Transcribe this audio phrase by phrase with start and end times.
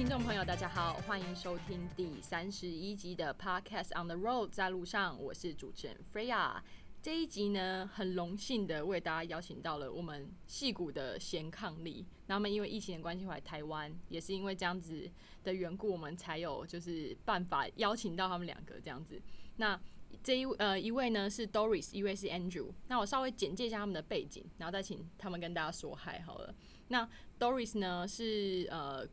[0.00, 6.58] 听众朋友，大家好，欢迎收听第三十一集的 Podcast on the Road，在路上，我是主持人 Freya。
[7.02, 12.02] 这一集呢，很荣幸的为大家邀请到了我们戏骨的贤伉俪。
[12.28, 15.06] 那么因为疫情的关系回来台湾，也是因为这样子
[15.44, 19.20] 的缘故，我们才有就是办法邀请到他们两个这样子。
[19.56, 19.78] 那
[20.22, 22.72] 这一呃一位呢是 Doris，一位是 Andrew。
[22.88, 26.54] 那我稍微简介一下他们的背景，然后再请他们跟大家说嗨好了。
[26.88, 27.06] 那
[27.38, 29.06] Doris 呢是呃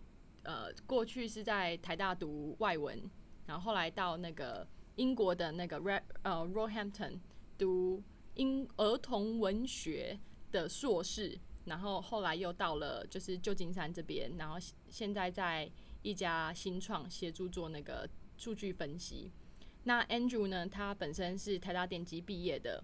[0.48, 2.98] 呃过去是在台大读外文，
[3.46, 4.66] 然后后来到那个
[4.96, 7.20] 英国的那个 Re 呃 Roehampton。
[7.60, 8.04] 读
[8.36, 10.20] 英儿童文学
[10.52, 15.68] 的硕士，然后后来又到了就是旧金山这边，然后现在在
[16.04, 19.32] 一家新创协助做那个数据分析。
[19.86, 22.84] 那 Andrew 呢，他本身是台大电机毕业的，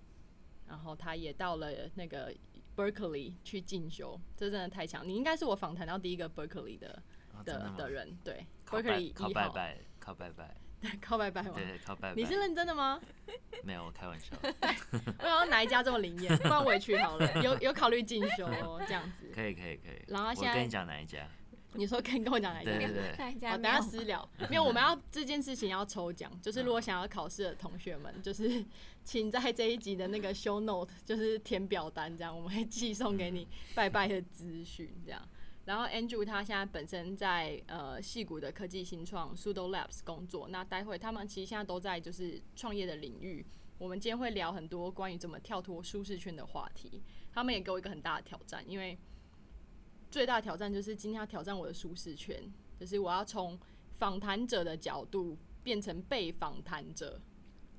[0.67, 2.33] 然后他也到了那个
[2.75, 5.07] Berkeley 去进修，这真的太强！
[5.07, 6.99] 你应该是我访谈到第一个 Berkeley 的
[7.43, 10.55] 的的人，对，Berkeley 靠拜拜，靠拜拜。
[10.81, 11.53] 对 靠拜拜吗？
[11.55, 12.13] 对，靠拜拜。
[12.13, 12.99] 你是认真的吗？
[13.63, 14.35] 没有，我开玩笑。
[14.43, 16.37] 我想哪一家这么灵验？
[16.39, 17.41] 不然我也去好了。
[17.41, 18.49] 有有考虑进修
[18.85, 19.31] 这样子。
[19.33, 20.03] 可以可以可以。
[20.07, 21.25] 然后现在跟你讲哪一家？
[21.75, 22.71] 你说跟跟我讲哪一家？
[22.73, 23.49] 对对对。
[23.49, 24.29] 好，等下私聊。
[24.49, 28.63] 没有，我们要这件事情要抽奖，就是如果想要考试的同学们，就是
[29.05, 35.21] 请在这一集的那个 show note 就是填表单，这样我们会寄送给你拜拜的资讯，这样。
[35.65, 43.45] 然后 Andrew 他现在本身在呃戏谷的科技新创 Sudo Labs 工作，那待会他们其实现在都在就是创业的领域。
[43.77, 47.01] 我们今天会聊很多关于怎么跳脱舒适圈的话题。
[47.31, 48.97] 他们也给我一个很大的挑战，因为
[50.11, 52.43] 最大的挑战就是今天要挑战我的舒适圈，
[52.77, 53.57] 就是我要从
[53.93, 57.19] 访谈者的角度变成被访谈者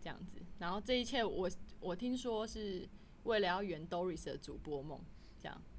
[0.00, 0.38] 这样子。
[0.58, 2.88] 然后这一切我我听说是
[3.24, 4.98] 为了要圆 Doris 的主播梦。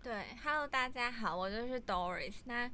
[0.03, 2.35] 对，Hello，大家好，我就是 Doris。
[2.45, 2.69] 那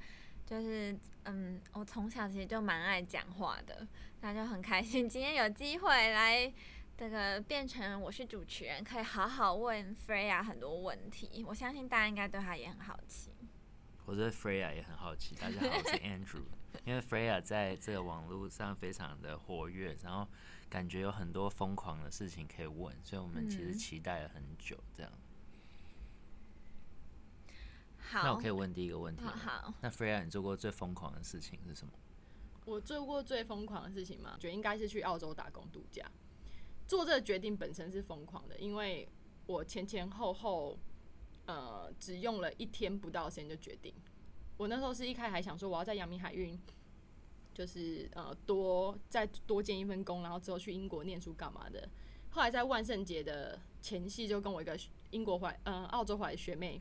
[0.46, 3.88] 就是，嗯，我从小其实就蛮爱讲话的，
[4.22, 6.52] 那就很开心今天有机会来
[6.98, 11.46] 这个变成我是主持人，可以好好问 Freya 很多问题。
[11.48, 13.32] 我相信大家应该对他也很好奇。
[14.06, 15.36] 我对 Freya 也很好奇。
[15.36, 16.44] 大家好，我是 Andrew。
[16.86, 20.28] 因为 Freya 在这个网络上非常的活跃，然后
[20.70, 25.12] 感觉有很多疯狂的事情可以问，所以我们其实期待了很久，这样。
[28.14, 31.94] 那我可以问第一个问题好，那 Freya，你做过最疯狂的事情是什么？
[32.66, 36.10] 我做过最疯狂的事情嘛，觉得应该是去澳洲打工度假。
[36.88, 39.08] 做这个决定本身是疯狂的，因为
[39.48, 40.78] 我前前后后
[41.46, 43.94] 呃只用了一天不到时间就决定。
[44.58, 46.60] 我那时候是一开始还想说我要在阳明海运，
[47.54, 51.90] 就是呃多再多建一份工，然后之后去英国念书干嘛的。
[52.30, 54.78] 后来在万圣节的前夕，就跟我一个
[55.10, 56.80] 英国怀呃澳洲怀的学妹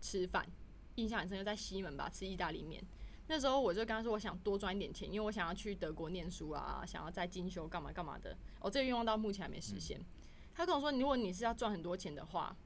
[0.00, 0.46] 吃饭。
[0.96, 2.84] 印象很深，就在西门吧，吃意大利面。
[3.28, 8.36] 那时候我就跟他说，我想多赚一点钱，因为我想要去德国念书啊，想要再进修干嘛干嘛的。
[8.60, 10.00] 哦，这个愿望到目前还没实现。
[10.54, 12.56] 他跟我说，如果你是要赚很多钱的话，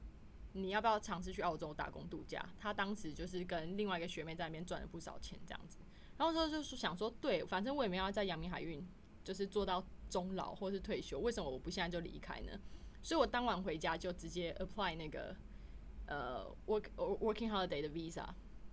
[0.52, 2.44] 你要不要尝试去澳洲打工度假？
[2.58, 5.78] 他当时就是跟另外一个学妹在那边赚了不少钱，这样子。
[6.18, 8.86] 然后说就是想说，对，反正我也没有在阳明海运
[9.24, 12.52] 就是做到终老或是退休，为什么我不现在就离开呢？
[13.02, 15.34] 所以我当晚回家就直接 apply 那个。
[16.10, 18.26] 呃，work working holiday 的 visa，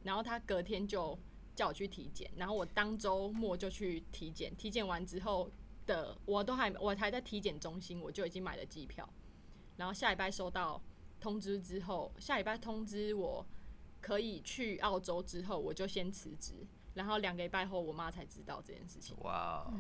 [0.03, 1.17] 然后他隔天就
[1.55, 5.49] 叫我去体检，然后我当周末就去体检，体检完之后
[5.85, 9.07] 的我都还我还在体检中心，我就已经买了机票，
[9.75, 10.81] 然后下礼拜收到
[11.19, 13.45] 通知之后，下礼拜通知我
[14.01, 16.65] 可以去澳洲之后，我就先辞职。
[16.97, 19.15] 然后两个礼拜后，我妈才知道这件事情。
[19.19, 19.71] 哇，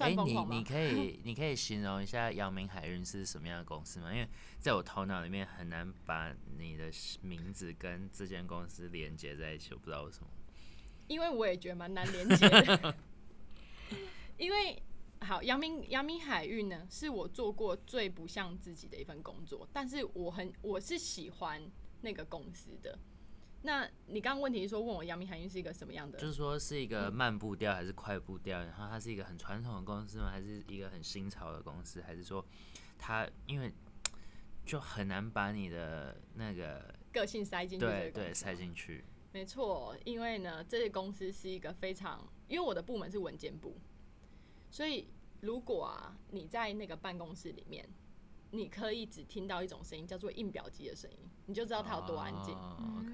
[0.00, 4.12] 哎，你你可以 你可以形容一下阳明海运是什么样的公司吗？
[4.12, 4.28] 因为
[4.60, 6.90] 在我头脑里面很难把你的
[7.22, 10.28] 名字跟这间公司连接在一起，我不知道为什么。
[11.06, 12.94] 因为我也觉得蛮难连接的。
[14.36, 14.82] 因为
[15.20, 21.62] 好，阳明阳明海运呢，是我做过最不像自己的一份工作，但是我很我是喜欢
[22.02, 22.98] 那个公司的。
[23.62, 26.18] 那你刚刚问题是说问我阳明海运是一个什么样的？
[26.18, 28.58] 就是说是一个慢步调还是快步调？
[28.60, 30.30] 然后它是一个很传统的公司吗？
[30.30, 32.00] 还是一个很新潮的公司？
[32.00, 32.44] 还是说
[32.96, 33.72] 它因为
[34.64, 37.84] 就很难把你的那个个性塞进去？
[37.84, 39.04] 对对，塞进去。
[39.32, 43.76] 没错，因为呢，这些公司是一个非常，因为我的部门是文件部，
[44.70, 45.08] 所以
[45.40, 47.88] 如果啊你在那个办公室里面。
[48.50, 52.56] 你可以只听到一种声音，叫做印表机的声音，你就知道它有多安静。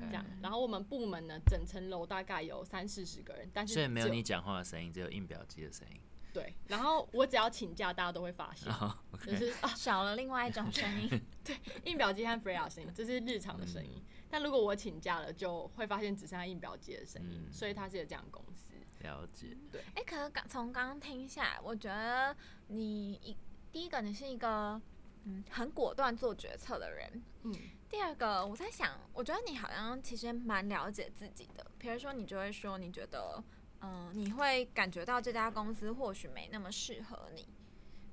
[0.00, 6.00] 这样，然后我们部门呢，整层楼大概有三四十个人，但是所以没有你讲话的声音，只有印表机的声音。
[6.32, 8.72] 对，然后我只要请假，大家都会发现，
[9.24, 11.08] 就是啊少了另外一种声音。
[11.44, 14.02] 对，印表机和 Freya 声音，这是日常的声音。
[14.28, 18.74] 但如果我请假了，就会发现只剩下印表机的声音，嗯所以它是有这样的公司。
[19.00, 22.34] 了解，对哎、可是刚从刚刚听下来，我觉得
[22.66, 23.36] 你一
[23.70, 24.80] 第一个你是一个
[25.24, 27.54] 嗯很果断做决策的人，嗯，
[27.88, 33.42] 第二个我在想，我觉得你好像其实蛮了解自己的，比如说你就会说你觉得
[33.80, 37.46] 嗯、你会感觉到这家公司或许没那么适合你，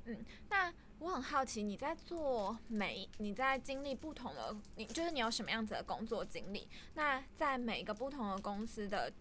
[0.04, 6.68] 嗯，那我很好奇你在做每你在经历不同的，你就是你有什么样子的工作经历？
[6.96, 9.12] 那在每一个不同的公司的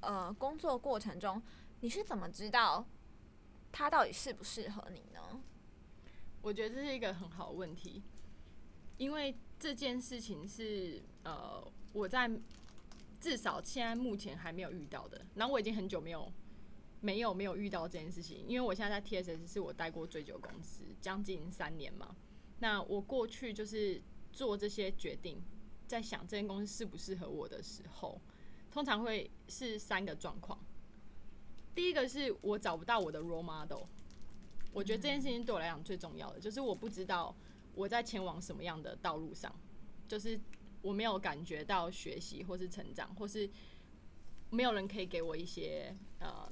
[0.00, 1.42] 呃工作过程中，
[1.80, 2.86] 你是怎么知道
[3.70, 5.42] 它到底适不适合你呢？
[6.42, 8.02] 我觉得这是一个很好的问题，
[8.98, 12.30] 因为这件事情是呃我在
[13.20, 16.32] 至少现在目前还没有遇到的，然后我已经很久没有
[17.00, 22.14] 没有没有遇到这件事情，因为我现在在 TSS 是我待过最久公司，将近三年嘛。
[22.58, 24.02] 那我过去就是
[24.32, 25.40] 做这些决定，
[25.86, 28.20] 在想这间公司适不适合我的时候，
[28.70, 30.58] 通常会是三个状况。
[31.74, 33.84] 第一个是我找不到我的 role model，
[34.72, 37.34] 我觉得这件事情对我来讲最重要的，就是我不知道
[37.74, 39.54] 我在前往什么样的道路上，
[40.08, 40.40] 就是
[40.80, 43.48] 我没有感觉到学习或是成长，或是
[44.50, 46.50] 没有人可以给我一些呃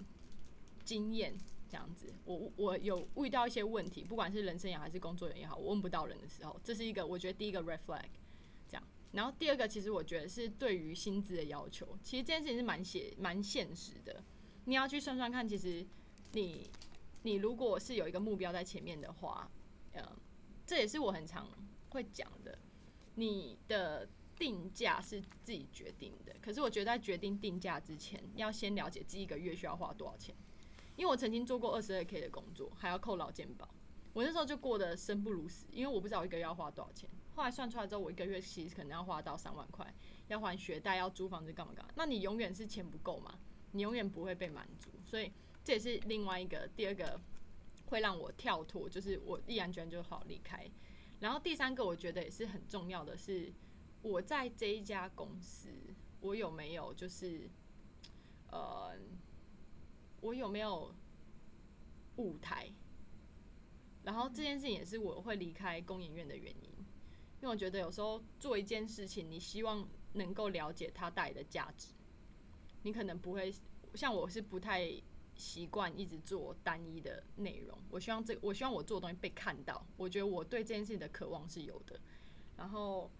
[0.84, 1.34] 经验
[1.68, 2.12] 这样子。
[2.24, 8.04] 我我有遇到一些问题，不管是人生也好还是工作也好，我问不到人的时候，这是一个我觉得第一个 red flag。
[8.68, 8.82] 这样，
[9.12, 14.22] 然后第二个其实我觉得是对于薪资的要求，其实这件事情是蛮写蛮现实的。
[14.66, 15.84] 你要去算算看，其实
[16.32, 16.70] 你
[17.22, 19.50] 你如果是有一个目标在前面的话，
[19.92, 20.02] 呃，
[20.66, 21.48] 这也是我很常
[21.90, 22.58] 会讲的。
[23.16, 24.08] 你的
[24.38, 30.34] 定价是自己决定的，可是我觉得在决定定价之前，要先了解自己一个月需要花多少钱。
[30.96, 33.68] 因为我曾经做过二十二 k 的工作，还要扣劳健保，
[34.12, 37.08] 我那时候就过得生不如死，因为我不知道我一个月要花多少钱。
[37.34, 39.94] 后来算出来之后，我一个月其实可能要花到三万块，
[40.28, 41.90] 要还学贷，要租房子，干嘛干嘛。
[41.96, 43.38] 那你永远是钱不够嘛？
[43.72, 45.32] 你永远不会被满足，所以
[45.70, 47.20] 这也是另外一个第二个
[47.86, 50.68] 会让我跳脱，就是我毅然决然就好离开。
[51.20, 53.52] 然后第三个我觉得也是很重要的是，
[54.02, 55.68] 我在这一家公司，
[56.18, 57.48] 我有没有就是
[58.50, 58.96] 呃，
[60.20, 60.92] 我有没有
[62.16, 62.68] 舞台？
[64.02, 66.70] 然后这件事情也是我会离开工研院的原因，
[67.40, 71.92] 因为我觉得有时候做一件事情，你希望能够了解它带来的价值，
[72.82, 73.54] 你可能不会
[73.94, 75.00] 像我是不太
[75.40, 77.76] 习惯一直做单一的内容。
[77.88, 81.98] 我希望这我希望我做的东西被看到，我觉得我对这件事情的渴望是有的。
[82.56, 83.10] 然后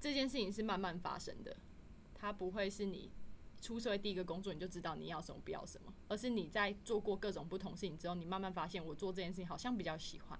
[0.00, 1.54] 这件事情是慢慢发生的，
[2.14, 3.12] 它不会是你
[3.60, 10.38] 出社会第一个工作你就知道你要什么不要什么，而是你在做过各种不同事情之后，你慢慢发现我做这件事情好像比较喜欢。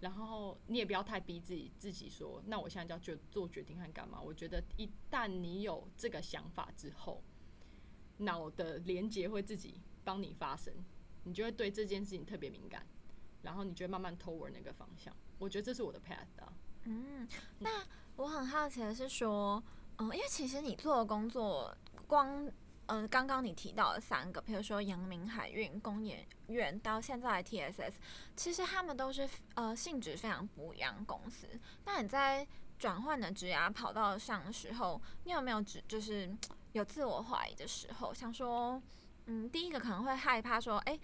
[0.00, 4.20] 然后你也不要太逼自己，自己说，那我现在就要决做决定和干嘛？
[4.20, 7.22] 我觉得一旦你有这个想法之后，
[8.16, 10.72] 脑的连接会自己帮你发声，
[11.24, 12.86] 你就会对这件事情特别敏感，
[13.42, 15.14] 然后你就会慢慢投往那个方向。
[15.38, 16.52] 我觉得这是我的 path 啊。
[16.84, 17.28] 嗯，
[17.60, 17.84] 那
[18.16, 19.62] 我很好奇的是说，
[19.98, 21.76] 嗯，因为其实你做的工作，
[22.06, 22.50] 光
[22.86, 27.94] 嗯，刚刚你提到的三个，比如说阳明海运、工研院到现在 TSS，
[28.36, 31.48] 其实他们都是呃性质非常不一样的公司。
[31.84, 32.46] 那你在
[32.78, 36.36] 转换的职涯跑道上的时候，你有没有只就是
[36.72, 38.82] 有自我怀疑的时候，想说，
[39.26, 40.98] 嗯，第一个可能会害怕说，哎、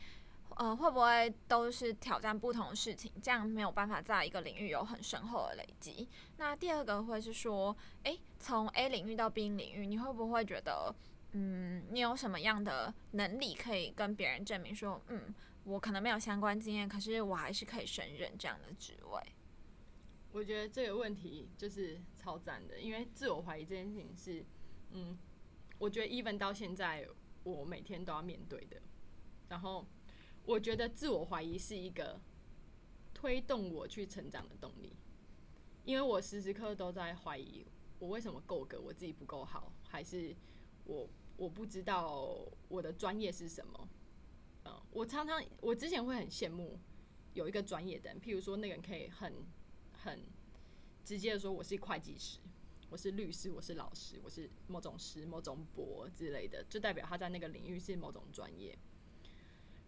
[0.56, 6.08] 呃，会不会都是挑战不同的事情，这样没有办法在一个领域有很深厚的累积？
[6.36, 10.94] 那第二个会是说，诶，从 A 领域到 B 领域，你会不会觉得，
[11.32, 15.34] 嗯，你有什么样的能力可以跟别人证明说，嗯，
[15.64, 19.22] 我可能没有相关经验，可是我还是可以胜任这样的职位？
[20.32, 24.44] 我觉得这个问题就是超赞的，因为自我怀疑这件事情是，
[24.90, 25.16] 嗯，
[25.78, 27.06] 我觉得 even 到现在
[27.48, 28.80] 我每天都要面对的。
[29.48, 29.86] 然后
[30.44, 32.20] 我觉得自我怀疑是一个
[33.14, 34.96] 推动我去成长的动力，
[35.84, 37.66] 因为我时时刻刻都在怀疑
[37.98, 40.36] 我为什么够格，我自己不够好，还是
[40.84, 42.38] 我我不知道
[42.68, 43.88] 我的专业是什么。
[44.64, 46.78] 嗯，我常常我之前会很羡慕
[47.34, 49.34] 有一个专业的人，譬如说那个人可以很
[49.92, 50.20] 很
[51.04, 52.38] 直接的说我是会计师，
[52.90, 58.76] 我是律师，我是老师，我是某种师、某种博之类的，就代表他在那个领域是某种专业。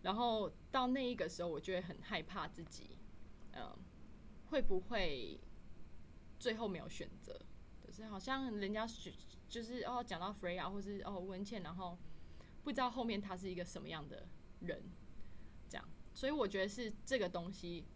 [0.02, 2.98] 然后到那一个时候，我就会很害怕自己，
[3.52, 3.74] 嗯，
[4.50, 5.40] 会不会
[6.38, 7.40] 最后没有选择？
[7.86, 8.86] 就是好像人家
[9.48, 11.98] 就是哦讲到 Freya 或是哦温倩，然后
[12.62, 14.28] 不知道后面他是一个什么样的
[14.60, 14.82] 人，
[15.68, 15.88] 这样。
[16.12, 17.86] 所以我觉得是这个东西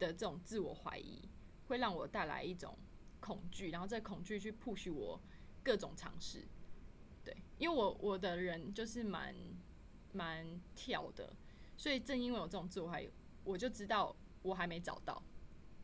[0.00, 1.28] 的这种自我怀疑，
[1.68, 2.76] 会让我带来一种
[3.20, 5.20] 恐惧，然后这恐惧去 push 我
[5.62, 6.46] 各种尝试。
[7.24, 9.34] 对，因为我我的人就是蛮
[10.12, 11.34] 蛮跳的，
[11.76, 13.10] 所以正因为有这种自我怀疑，
[13.44, 15.22] 我就知道我还没找到，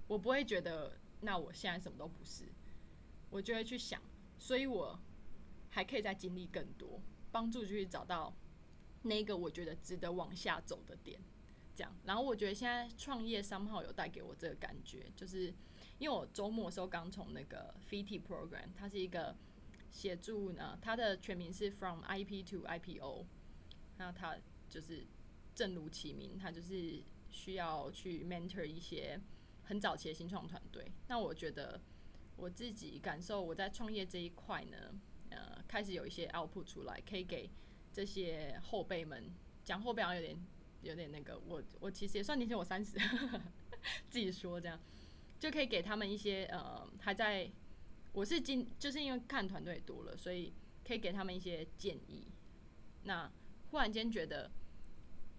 [0.06, 2.44] 我不会觉得那我现在什么都不是，
[3.30, 4.00] 我就会去想，
[4.38, 4.98] 所以我
[5.70, 7.00] 还可以再经历更多，
[7.30, 8.34] 帮助去找到
[9.02, 11.20] 那个我觉得值得往下走的点。
[11.76, 15.52] 这样，然后我觉得现在创业三号有带给我这个感觉，就是
[15.98, 19.34] 因为我周末的时候刚从那个 FIT Program，它是一个
[19.90, 23.26] 协助呢，它的全名是 From IP to IPO，
[23.98, 24.36] 那它
[24.68, 25.06] 就是
[25.54, 29.20] 正如其名，它就是需要去 mentor 一些
[29.64, 30.90] 很早期的新创团队。
[31.08, 31.80] 那我觉得
[32.36, 34.76] 我自己感受我在创业这一块呢，
[35.30, 37.48] 呃，开始有一些 output 出来，可以给
[37.92, 39.30] 这些后辈们
[39.62, 40.36] 讲后辈好像有点。
[40.82, 42.98] 有点那个，我我其实也算年轻，我三十，
[44.10, 44.78] 自己说这样，
[45.38, 47.50] 就可以给他们一些呃，还在，
[48.12, 50.52] 我是今就是因为看团队多了，所以
[50.86, 52.26] 可以给他们一些建议。
[53.02, 53.30] 那
[53.70, 54.50] 忽然间觉得，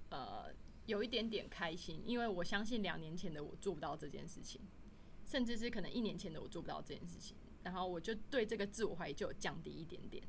[0.10, 0.54] 呃，
[0.86, 4.62] 有一点点开心，因为我相信两年前的我做不到这件事情，
[5.26, 10.24] 甚至是可能一年前的我做不到这件事情，然后我就对这个自我怀疑就降低一点点。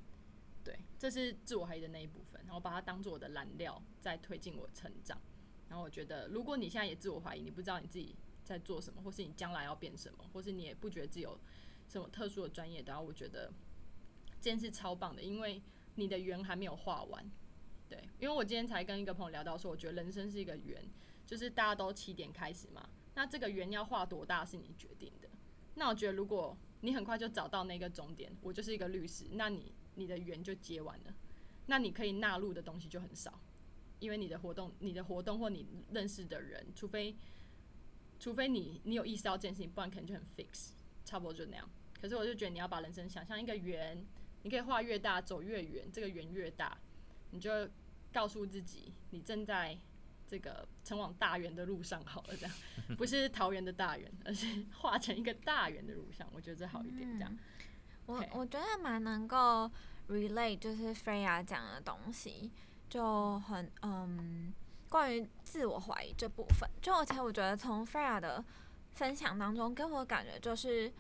[0.65, 5.21] 对，这是自我怀疑的那一部分，然后把它当做我的燃料，在推进我成长。
[5.69, 11.39] 然后我觉得，如果你现在也自我怀疑，你不知道你自己在做什么，或是你将来要变什么，或是你也不觉得自己有
[11.89, 13.53] 什么特殊的专业，然后我觉得
[14.41, 15.61] 这件事超棒的，因为
[15.97, 17.31] 你的圆还没有画完。
[17.89, 20.83] 对，因为我今天才跟一个朋友聊到说，我觉得人生是一个圆，
[21.27, 25.29] 就是大家都起点开始嘛，那这个圆要画多大是你决定的。
[25.75, 29.75] 那我觉得，如果你很快就找到那个终点，我就是一个律师，那你。
[29.99, 31.15] 你的缘就接完了，
[31.69, 33.41] 那你可以纳入的东西就很少，
[33.99, 37.17] 因为你的活动、你的活动或你认识的人，除非
[38.19, 40.71] 除非你你有意识到这件事情，不然可能就很 fix，
[41.05, 41.69] 差不多就那样。
[42.01, 44.05] 可是我就觉得你要把人生想象一个圆，
[44.43, 46.77] 你可以画越大，走越远，这个圆越大，
[47.31, 47.69] 你就
[48.13, 49.79] 告诉自己，你正在
[50.27, 52.55] 这个前往大圆的路上，好了，这样
[52.99, 54.47] 不是桃园的大圆，而是
[54.79, 57.39] 画成一个大圆的路上，我觉得这好一点，这样。
[58.07, 59.71] 我我觉得蛮能够
[60.09, 62.51] relate，就是 Freya 讲的东西，
[62.89, 64.55] 就很嗯，
[64.89, 68.45] 关于自我怀疑这部分，就而且我觉得从 Freya 的
[68.93, 70.93] 分享当中给我感觉就是，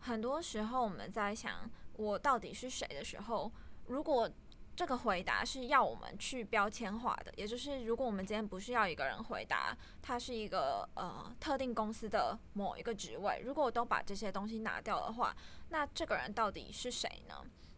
[0.00, 3.50] 很多时候我们在想我到底是谁的时候，
[3.86, 4.30] 如果
[4.76, 15.36] 这个回答是要我们去标签化的，也就是如果我们今天不是要一个人回答，他是一个呃特定公司的某一个职位，如果我都把这些东西拿掉的话，
[15.68, 17.34] 那这个人到底是谁呢？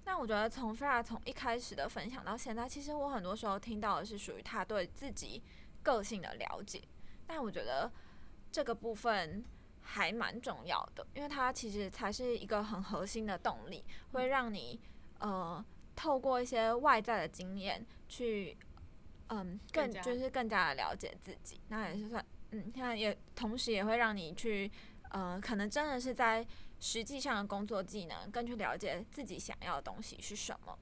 [0.07, 5.43] 那我觉得从菲亚从一开始的分享到现在，其实我很多时候听到的是属于他对自己
[5.83, 6.81] 个性的了解，
[7.27, 7.93] 但我觉得
[8.51, 9.45] 这个部分
[9.83, 14.81] 还蛮重要的，因为它其实才是一个很核心的动力，会让你
[15.19, 15.63] 呃。
[15.99, 18.55] 透过一些外在的经验去，
[19.29, 24.71] 嗯，更就是更加的了解自己，那也是算，嗯，现在也同时也会让你去，
[25.09, 26.47] 呃，可能真的是在
[26.79, 30.79] 实际上的工作技能，更去了解自己想要的东西是什么。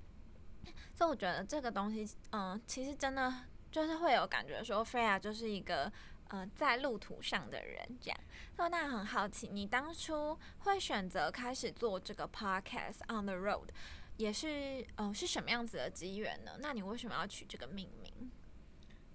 [0.95, 3.33] 所以我觉得这个东西，嗯，其实真的
[3.71, 5.93] 就是会有感觉说，Fia 就是一个，
[6.29, 8.21] 呃，在路途上的人这样。
[8.57, 13.69] 所以那很好奇，你当初会选择开始做这个 Podcast on the road？
[14.17, 16.53] 也是，呃，是什么样子的机缘呢？
[16.61, 18.31] 那你为什么要取这个命名？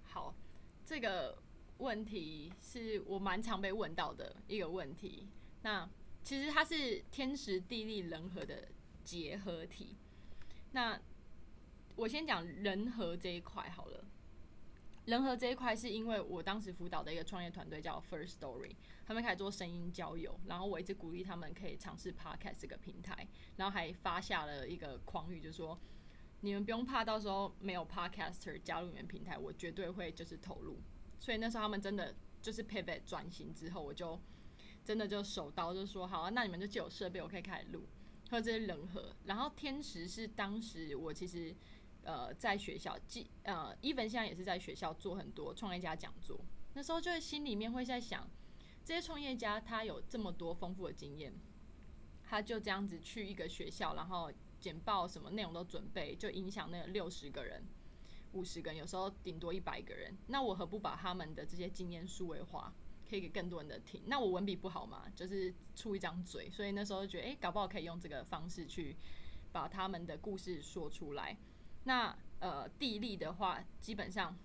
[0.02, 0.34] 好，
[0.84, 1.38] 这个
[1.78, 5.26] 问题是我蛮常被问到的一个问题。
[5.62, 5.88] 那
[6.22, 8.68] 其实它是天时地利人和的
[9.04, 9.96] 结合体。
[10.72, 11.00] 那
[11.96, 14.04] 我先讲人和这一块好了。
[15.06, 18.76] 人和这一块是因为我当时辅导的一个创业团队叫 First Story。
[19.04, 25.76] 他们开始做声音交友，然后我一直鼓励他们可以尝试 Podcast 这个平台，然后还发下了一个狂语，就说
[26.42, 30.78] 你们不用怕，到时候没有 Podcaster 加入你们平台，我绝对会就是投入。
[31.18, 34.20] 所以那时候他们真的就是 pivot 转型之后，我就
[34.90, 37.86] 真的就手刀就说好啊，那你们就借我设备，我可以开始录，
[38.28, 39.14] 还有这些人和。
[39.24, 41.54] 然后天时是当时我其实
[42.02, 46.40] 呃在学校，即呃伊文现在也是在学校做很多创业家讲座，
[46.74, 48.28] 那时候就心里面会在想。
[48.84, 51.32] 这些创业家他有这么多丰富的经验，
[52.24, 54.28] 他就这样子去一个学校，然后
[54.58, 57.62] 简报什么内容都准备，就影响那六十个人、
[58.32, 60.16] 五十个人，有时候顶多一百个人。
[60.26, 62.74] 那我何不把他们的这些经验数位化，
[63.10, 64.00] 可以给更多人的听？
[64.06, 68.96] 那我文笔不好嘛，就是出一张嘴，所以那时候觉得，哎，搞不好可以用这个方式去
[69.50, 71.36] 把他们的故事说出来。
[71.84, 74.38] 那呃，地利的话，基本上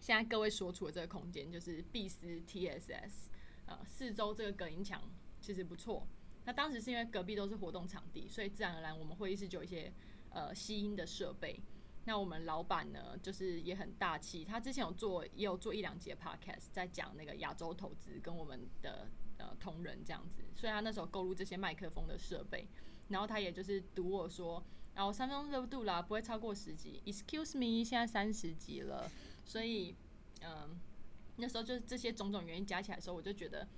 [0.00, 3.28] 现在各位所处的这个空间就是 B 斯 TSS。
[3.66, 5.02] 呃，四周这个隔音墙
[5.40, 6.06] 其实不错。
[6.46, 9.92] 那当时是因为隔壁都是活动场地，所以自然而然我们会议室就有一些
[10.30, 11.60] 呃吸音的设备。
[12.08, 22.66] 那我们老板呢，就是也很大气，他之前有做也有做一两节 podcast，在讲那个亚洲投资跟我们的呃同仁这样子，所以他那时候购入这些麦克风的设备，
[23.08, 29.10] 然后他也就是赌我说，然后三分钟热度啦，不会超过十集，excuse me，现在三十集了，
[29.44, 29.94] 所以
[30.40, 30.80] 嗯，
[31.36, 33.68] 那时候就是这些种种原因加起来的时候，我就觉得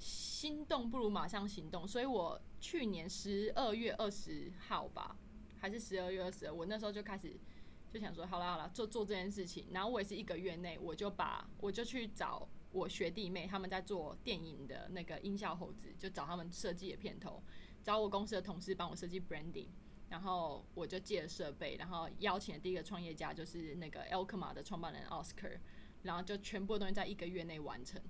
[0.00, 5.16] 心动不如马上行动，所以我去年十二月二十号吧，
[5.60, 7.38] 还是十二月二十，我那时候就开始
[7.92, 17.42] 就想说，好啦好啦，做做这件事情，然后我也是一个月内，我就把我就去找我学弟妹，他们在做电影的那个音效后置，就找他们设计的片头，
[17.82, 19.68] 找我公司的同事帮我设计 branding，
[20.08, 25.58] 然后我就借了设备，然后邀请的第一个创业家就是那个 Elkma 的创办人 Oscar，
[26.02, 28.00] 然后就全部东西在一个月内完成。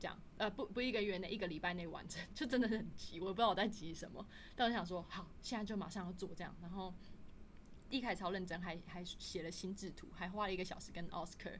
[0.00, 4.26] 这样，呃，不不，一个月内，一个礼拜内完成， 就真的很急，我不知道我在急什么。
[4.56, 6.52] 但我想说，好，现在就马上要做这样。
[6.60, 6.92] 然后，
[7.92, 11.58] 易凯超认真，还还写了心智图，还花了一个小时跟 Oscar，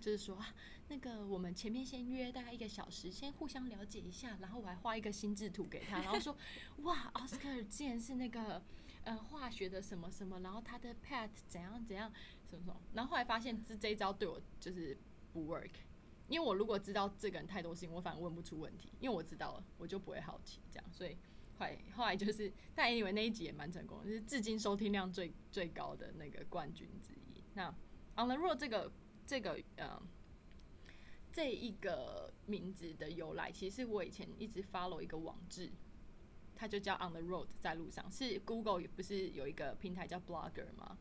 [0.00, 0.54] 就是说，啊，
[0.88, 4.38] 那个我们前面先约大概一个小时，先互相了解一下。
[4.40, 6.34] 然后我还画一个心智图给他，然后说，
[6.78, 8.62] 哇，Oscar 竟然是那个
[9.02, 12.10] 呃化学的什么什么，然后他的 pet 怎样怎样
[12.48, 12.80] 什么什么。
[12.94, 14.96] 然后后来发现这这一招对我就是
[15.34, 15.70] 不 work。
[16.26, 20.84] 因为我如果知道这个人太多事情，我反而问不出问题，因为我知道了，我就不会好奇这样。
[20.90, 21.18] 所以
[21.58, 27.42] 后来后来就是，但 anyway 那一集也蛮成功，就是至今收听量最最高的那个冠军之一。
[27.54, 27.68] 那
[28.16, 28.92] On the Road 这个
[29.26, 30.00] 这个呃
[31.32, 35.70] 这一个名字的由来，其实我以前一直 follow 一个网志，
[36.54, 38.10] 它就叫 On the Road，在路上。
[38.10, 40.98] 是 Google 不是有一个平台叫 Blogger 吗？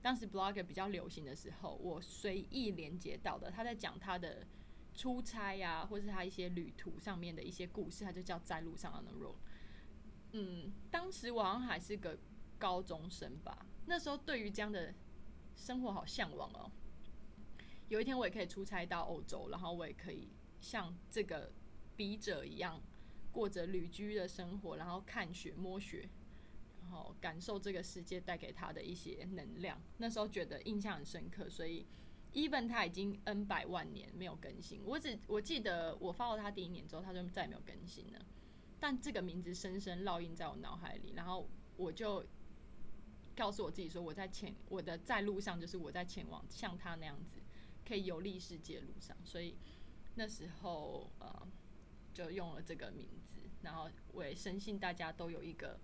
[0.00, 4.46] 当时 Blogger 比较流行的时候，我随意连接到的，他在讲他的。
[4.94, 9.36] 出差呀，或是他一些旅途上面的一些故事，他就叫在路上 on the road。
[10.32, 12.18] 嗯，当时我好像还是个
[12.58, 14.94] 高中生吧，那时候对于这样的
[15.54, 16.70] 生活好向往哦。
[17.88, 20.28] 有一天我也可以出差到欧洲，然后我也可以
[20.60, 21.52] 像这个
[21.96, 22.80] 笔者一样
[23.30, 26.08] 过着旅居的生活，然后看雪摸雪，
[26.80, 29.80] 然后感受这个世界带给他的一些能量。
[29.98, 31.86] 那时候觉得印象很深刻，所以。
[32.34, 38.24] even 他已经 n 百万年没有更新，我只我记得我发了他第一年之后，他就再也没有更新了。
[38.82, 42.26] 但这个名字深深烙印在我脑海里，然后我就
[43.36, 47.36] 告诉我自己说，我在前我的在路上，就是我在前往像他那样子
[47.86, 49.16] 可以游历世界路上。
[49.22, 49.56] 所以
[50.16, 51.48] 那时候呃，
[52.12, 55.78] 就用了这个名字，然后我也深信大家都有一个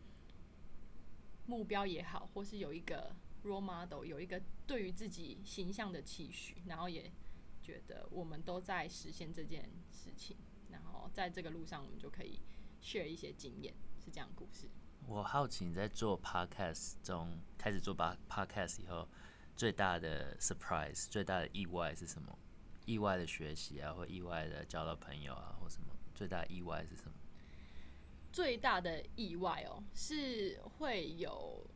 [1.47, 3.15] 目标也好，或是有一个。
[3.45, 7.09] role model 有一个对于自己形象的期许，然后也
[7.63, 10.37] 觉得我们都在实现这件事情，
[10.71, 12.41] 然后在这个路上，我们就可以
[12.83, 14.69] share 一些经验，是这样故事。
[15.07, 19.09] 我好奇你在做 podcast 中开始做 podcast 以后，
[19.57, 22.39] 最大的 surprise、最大的意外是什么？
[22.87, 25.89] 意外的学习啊，或意外的交到朋友啊，或什么？
[26.15, 27.13] 最大的意外是什么？
[28.33, 31.67] 最大的意外哦，是会有。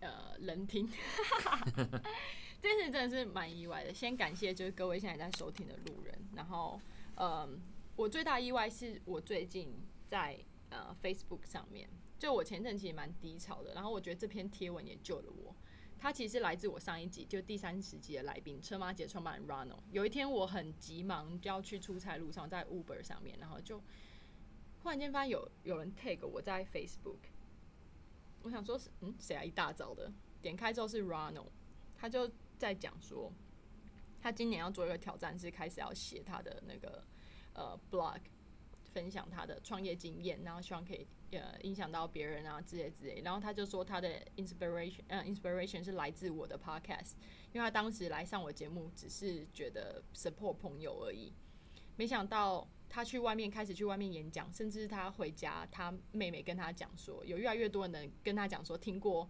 [0.00, 0.86] 呃，人听，
[2.60, 3.94] 这件事真的是蛮意外的。
[3.94, 6.14] 先感谢就是各位现在在收听的路人。
[6.34, 6.78] 然后，
[7.16, 7.58] 嗯，
[7.96, 9.72] 我最大意外是我最近
[10.14, 10.38] 在
[10.70, 13.74] 呃 Facebook 上面，就我前阵其实蛮低潮的。
[13.74, 15.52] 然后我觉得这篇贴文也救了我。
[15.98, 19.80] 它其实来自我上一集就第三十集的来宾车马姐创办人 Rano。
[19.90, 23.82] 有一天我很急忙就要去出差路上，在 Uber 上面，然后就
[24.84, 27.18] 忽然间发现有有人 tag 我在 Facebook。
[28.42, 29.42] 我想说，是嗯，谁啊？
[29.42, 31.46] 一大早的，点开之后是 Rano，
[31.96, 33.32] 他就在讲说，
[34.20, 37.02] 他今年要做一个挑战，是开始要写他的那个
[37.54, 38.20] 呃 blog，
[38.94, 43.20] 分享他的创业经验，然后希望可以呃影响到别人啊之类之类。
[43.22, 47.14] 然后他就说他的 inspiration，呃 inspiration 是来自我的 podcast，
[47.52, 51.32] 因为他当时来上我节目只是觉得 support 朋友而已，
[51.96, 52.66] 没想到。
[52.86, 59.28] 他去外面开始去外面演讲，甚至他回家，他妹妹跟他讲说，有越来越多人跟他讲说，听过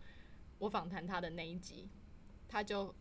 [0.58, 1.88] 我访谈他的那一集，
[2.46, 2.94] 他就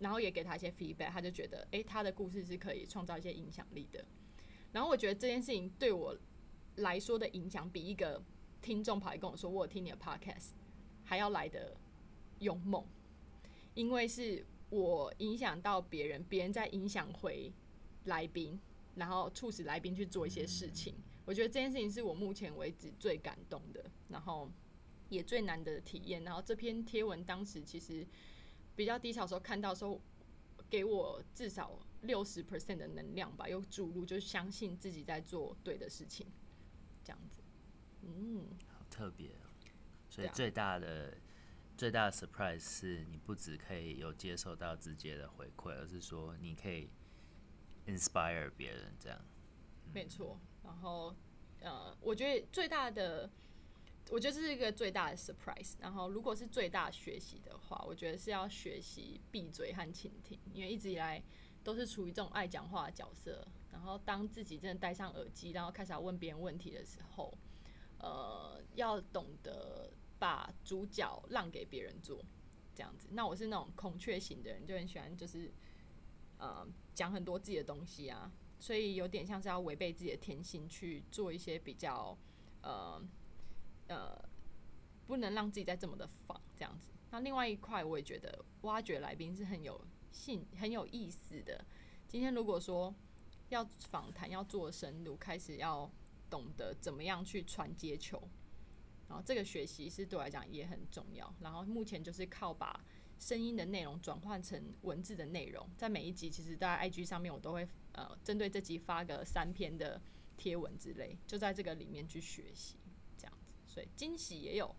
[0.00, 4.04] 然后也给他一些 feedback，他就觉得，诶，他的故事是可以创造一些影响力的。
[4.72, 6.16] 然后我觉得这件事情对我
[6.76, 8.22] 来说的影响，比一个
[8.60, 10.50] 听众跑来跟我说我听你的 podcast
[11.04, 11.76] 还要来的
[12.40, 12.84] 勇猛，
[13.74, 17.52] 因为是我影响到别人，别人在影响回
[18.04, 18.60] 来宾。
[18.94, 20.92] 然后促使来宾去做一些事情，
[21.24, 24.50] 我觉得这件事情是我目前为止最感动的，然后
[25.08, 26.24] 也最难得的体验。
[26.24, 28.04] 然后这篇贴文当时其实
[28.74, 30.00] 比较低潮的时候看到时候，
[30.68, 36.26] 给我至少六十 percent 的能量吧，有注入，就相信自己在做对的事情，
[37.02, 37.42] 这样子。
[38.02, 39.48] 嗯，好特别哦。
[40.08, 41.16] 所以最大的、
[41.76, 46.88] 最大的 surprise 是你不只可以有接受到直接的回馈，而是说你可以
[47.86, 49.20] inspire 别人这样。
[49.92, 50.40] 没错。
[50.64, 51.14] 然后
[51.60, 53.28] 呃，我觉得最大的，
[54.10, 55.74] 我觉得这是一个最大的 surprise。
[55.80, 61.22] 然后如果是最大学习的话，我觉得是要学习闭嘴和倾听，因为一直以来
[61.68, 63.46] 都是处于这种爱讲话的角色。
[63.70, 67.36] 然后当自己真的戴上耳机，然后开始要问别人问题的时候，
[67.98, 72.24] 呃，要懂得把主角让给别人做，
[72.74, 73.08] 这样子。
[73.10, 75.52] 那我是那种孔雀型的人，就很喜欢就是
[76.38, 82.16] 呃讲很多自己的东西啊，所以有点像是要违背自己的天性去做一些比较
[82.62, 83.00] 呃
[83.88, 84.18] 呃
[85.06, 86.90] 不能让自己再这么的放这样子。
[87.10, 91.64] 那另外一块，我也觉得挖掘来宾是很有兴很有意思的。
[92.06, 92.94] 今天如果说
[93.48, 95.90] 要访谈要做深入，开始要
[96.30, 98.22] 懂得怎么样去传接球，
[99.08, 101.34] 然后这个学习是对我来讲也很重要。
[101.40, 102.84] 然后目前就是靠把
[103.18, 110.00] 声音的内容转换成文字的内容，在每一集其实，在 IG 上面我都会呃针对这集发个三篇的
[110.36, 112.76] 贴文之类，就在这个里面去学习
[113.16, 113.52] 这样子。
[113.66, 114.74] 所以惊喜也有，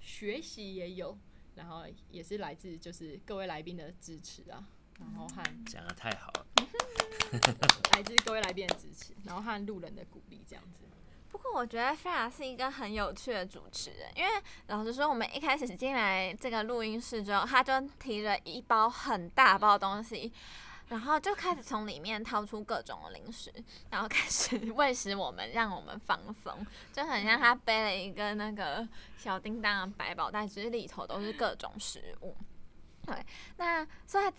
[0.00, 1.18] 学习也有，
[1.58, 4.64] 然后也是来自就是各位来宾的支持啊，
[5.00, 6.46] 然后和讲的太好了，
[7.92, 10.78] 来自各位来宾的支持，然后和路人的鼓励这样子。
[11.30, 14.30] 不过我觉得菲亚是一个很有趣的主持人，因为
[14.68, 20.32] 老实说，我们一开始进来这个录音室之后，他就提了一包很大包的东西，
[20.88, 23.52] 然后就开始从里面掏出各种零食，
[23.90, 32.34] 然后开始 喂食我们，让我们放松，就很像他背了一个那个小叮当的百宝袋，只是里头都是各种食物。
[33.04, 33.24] 对，
[33.56, 34.32] 那所以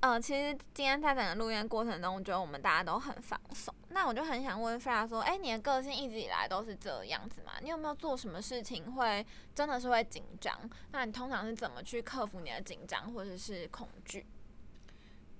[0.00, 3.74] 呃，其实今天在整个录音过程中，我觉得我们大家都很放松。
[3.88, 7.52] 那我就很想问菲拉说，哎、你的个性一直以来都是这样子吗？
[7.62, 10.58] 你有没有做什么事情会真的是会紧张？
[10.92, 14.26] 那你通常是怎么去克服你的紧张或者是恐惧？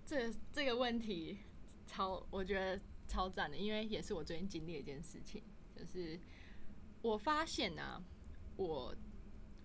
[0.06, 1.38] 这这个问题
[1.86, 5.42] 超，我觉得超赞的，因为也是我最近经历的一件事情，
[5.74, 6.18] 就是
[7.02, 8.02] 我发现啊，
[8.56, 8.94] 我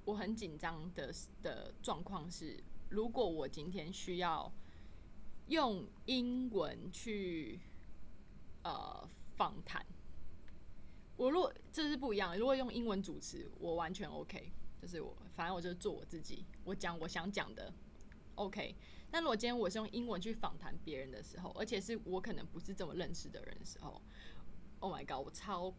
[0.05, 4.51] 我很紧张的的状况是，如果我今天需要
[5.47, 7.59] 用英文去
[8.63, 9.85] 呃访谈，
[11.17, 17.73] 我如果这是不一样，如果用英文主持，我完全 OK，就是我反正我就做我自己，我讲我想讲的
[18.35, 18.75] ，OK。
[19.11, 24.01] 但如果今天我是用英文去访谈别人的时候，而且是我可能不是这么认识的人的时候
[24.79, 25.73] ，Oh my god，我超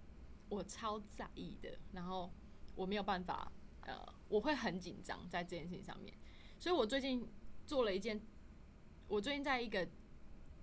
[0.49, 2.31] 我超在意的，然后
[2.75, 3.97] 我没有办法，呃，
[4.29, 6.17] 我会很紧张在这件事情上面，
[6.59, 7.27] 所以我最近
[7.67, 8.21] 做了一件，
[9.07, 9.87] 我最近在一个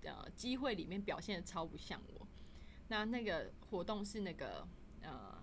[0.03, 2.27] 呃机会里面表现的超不像我，
[2.89, 4.67] 那那个活动是那个
[5.01, 5.41] 呃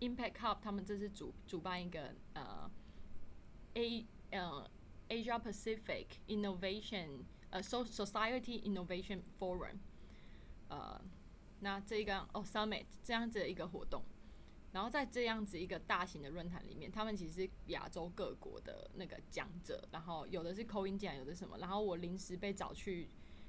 [0.00, 2.70] Impact Hub 他们这次主主办一个呃
[3.74, 4.68] A 呃
[5.08, 9.76] Asia Pacific Innovation 呃 So Society Innovation Forum，
[10.68, 11.00] 呃，
[11.60, 14.02] 那这一个哦 Summit 这样子的一个活动，
[14.72, 23.08] 然后在这样子一个大型的论坛里面，他们其实亚洲各国的那个讲者，然后有的是口音讲，有的什么，然后我临时被找去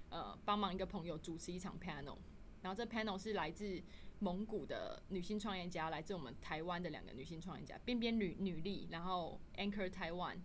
[0.10, 2.18] 呃帮忙一个朋友主持一场 panel，
[2.62, 3.82] 然后这 panel 是来自
[4.20, 10.38] 蒙古的女性创业家，来自我们台湾的两个女性创业家，边边女女力，然后 Anchor Taiwan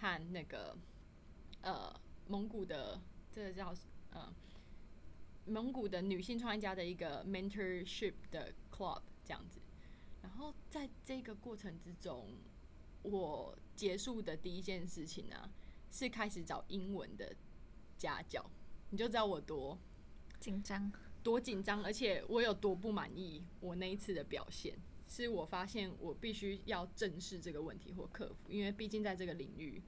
[0.00, 0.74] 和那个
[1.60, 1.94] 呃
[2.26, 2.98] 蒙古的
[3.30, 3.74] 这个叫
[4.12, 4.32] 呃
[5.46, 9.60] 蒙古的女性创业家的一个 mentorship 的 club 这样子。
[10.22, 12.28] 然后在这个过程之中，
[13.02, 15.50] 我结束的第一件事情呢、
[15.90, 17.34] 是开始找英文的
[17.98, 18.44] 家教，
[18.90, 19.78] 你就知道我多
[20.38, 20.90] 紧张，
[21.22, 24.78] 多紧张，而且我有多不满意我那一次的表现。
[25.10, 29.82] 是我发现我必须要正视这个问题或克服，因为毕竟在这个领域，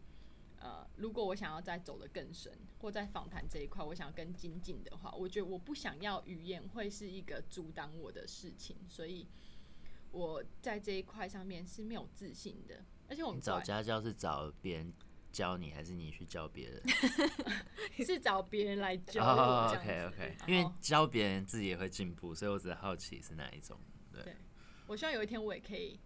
[0.58, 9.28] 呃，如果我想要再走得更深，或在访谈这一块，我想要更精进的话，我觉得我不想要语言会是一个阻挡我的事情，所以
[10.11, 14.92] 我在这一块上面是没有自信的，而且我们找家教是找别人
[15.30, 16.82] 教你，还是你去教别人？
[18.04, 19.22] 是找别人来教
[19.72, 23.78] ，OK OK，因为教别人自己也会进步，所以我只是好奇是哪一种。
[24.12, 24.37] 对对，
[24.87, 25.99] 我希望有一天我也可以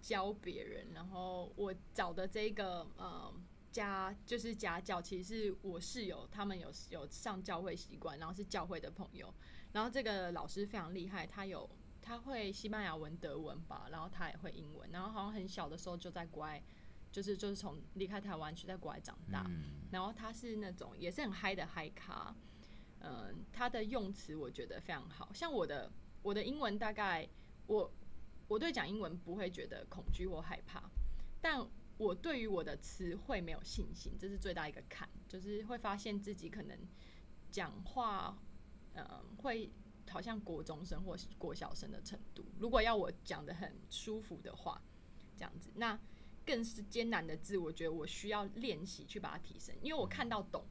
[0.00, 0.88] 教别人。
[0.92, 3.32] 然后我找的这个呃
[3.70, 9.32] 家就是家教，其实是我室友他们有有上教会习惯，然后是教会的朋友。
[9.72, 11.68] 然后这个老师非常厉害，他有
[12.00, 14.88] 他会西班牙文、德文吧，然后他也会英文。
[14.92, 16.62] 然后好像很小的时候就在国外，
[17.10, 19.44] 就是就是从离开台湾去在国外长大。
[19.48, 22.32] 嗯，然后他是那种也是很嗨的嗨咖，
[23.00, 25.90] 嗯、他的用词我觉得非常好，像我的
[26.22, 27.28] 我的英文大概
[27.66, 27.92] 我
[28.48, 30.90] 我对讲英文不会觉得恐惧或害怕，
[31.40, 36.78] 但我对于我的词汇没有信心，这是最大一个坎，就是会发现自己可能
[37.50, 38.36] 讲话，
[38.94, 39.04] 嗯，
[39.38, 39.70] 会
[40.10, 42.44] 好像国中生或国小生的程度。
[42.58, 44.82] 如果要我讲的很舒服的话，
[45.36, 45.98] 这样子，那
[46.44, 50.66] 更是艰难的字，我觉得我需要练习去把它提升，因为我看到懂，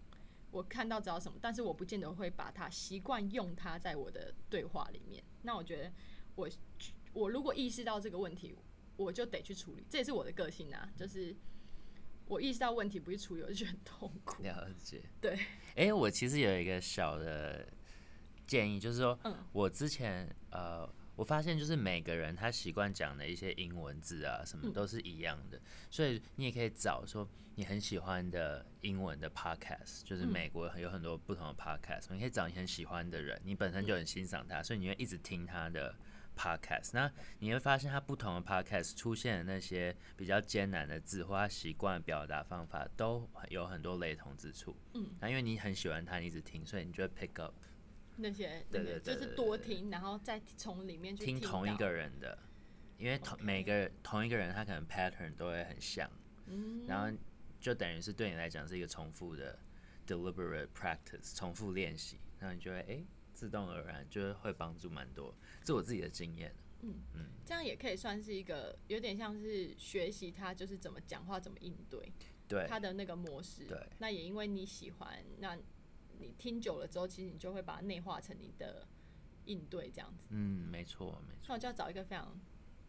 [0.52, 5.24] 我看到知道什么，但是我不见得会把它习惯用它在我的对话里面。
[5.42, 5.92] 那我觉得
[6.36, 6.48] 我
[7.14, 8.56] 我如果意识到这个问题，
[8.96, 11.36] 我就得去处理，这也是我的个性啊，就是
[12.26, 14.42] 我意识到问题不去处理，我就觉得很痛苦。
[14.44, 15.02] 了解。
[15.22, 15.40] 对。
[15.76, 17.68] 哎、我其实有一个小的
[18.46, 35.96] 建议，就是说，嗯我之前呃，我发现就是每个人他习惯讲的一些英文字啊，什么嗯都是一样的，所以你也可以找说你很喜欢的英文的 podcast，就是嗯美国有很多不同的 podcast，你可以找你很喜欢的人，你本身就很欣赏他，所以你会一直听他的。
[36.36, 44.76] podcast，那你会发现它不同的 podcast 出现的那些比较艰难的字或他习惯表达方法都有很多雷同之处。
[44.94, 47.54] 嗯，那因为你很喜欢它，你一直听，所以你就会 pick up
[48.16, 52.38] 那些对对对就是多听，然后再从里面去听同一个人的，
[52.98, 56.10] 因为同每个人同一个人他可能 pattern 都会很像，
[56.46, 56.86] 嗯。
[56.88, 57.18] 然后
[57.60, 59.58] 就等于是对你来讲是一个重复的
[60.06, 66.54] deliberate practice，重复练习，然后你就会哎、自动而然就会会帮助蛮多，这是我自己的经验。
[66.82, 72.12] 嗯嗯这样也可以算是一个有点像是学习他就是怎么讲话，怎么应对
[72.48, 73.66] 对，他的那个模式。
[73.66, 75.58] 对那也因为你喜欢，那
[76.20, 78.88] 你听久了之后，其实你就会把它内化成你的
[79.46, 80.26] 应对这样子。
[80.30, 82.26] 嗯，没错没错，那我就要找一个非常，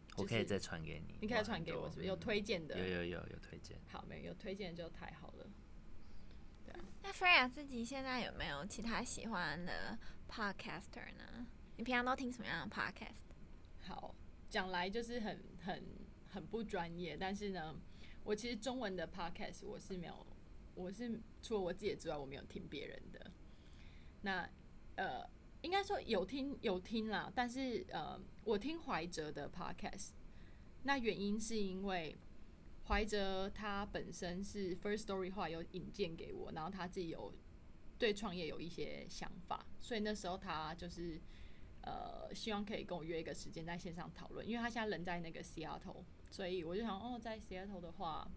[0.07, 2.77] 就是我可以再传给你，你可以传给我，是不是有嗯推荐的？
[2.77, 3.77] 有有有有推荐。
[3.87, 5.47] 好，没有有推荐就太好了。
[6.65, 9.97] 对啊，那 Freya 自己现在有没有其他喜欢的
[10.29, 11.47] podcaster 呢？
[11.77, 13.33] 你平常都听什么样的 podcast？
[13.81, 14.15] 好，
[14.49, 15.83] 讲来就是很很
[16.29, 17.75] 很不专业，但是呢，
[18.23, 20.25] 我其实中文的 podcast 我是没有，
[20.73, 23.31] 我是除了我自己之外，我没有听别人的。
[24.21, 24.49] 那
[24.95, 25.27] 呃，
[25.61, 30.11] 应该说有听有听啦，但是呃，我听怀哲的 podcast，
[30.83, 32.15] 那原因是因为
[32.87, 37.33] 怀哲他本身是 First Story 话有引荐给我，然后他自己有
[37.99, 41.19] 对创业有一些想法，所以那时候他就是
[41.85, 48.27] 呃，希望可以跟我约一个时间在线上讨论，因为他现在人在那个 Seattle，所以我就想哦，在 Seattle 的话，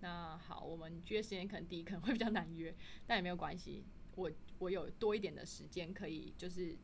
[0.00, 2.74] 那好，我们约时间可能第一可能会比较难约，
[3.06, 3.84] 但也没有关系，
[4.16, 6.76] 我我有多一点的时间可以就是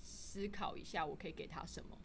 [0.00, 1.98] 思考一下，我可以给他什么。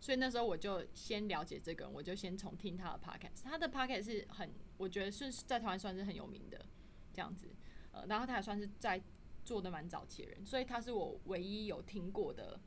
[0.00, 6.64] 所以那时候我就先了解这个人，我就先从听他的 podcast，他的 podcast 是很，我觉得是在台湾算是很有名的
[7.12, 7.48] 这样子，
[7.90, 9.02] 呃，然后他也算是在
[9.44, 12.60] 做的蛮早期的人，所以他是我唯一有听过的